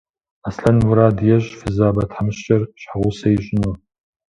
Аслъэн 0.47 0.77
мурад 0.85 1.17
ещӏ 1.35 1.51
фызабэ 1.59 2.03
тхьэмыщкӏэр 2.09 2.61
щхьэгъусэ 2.81 3.27
ищӏыну. 3.37 3.75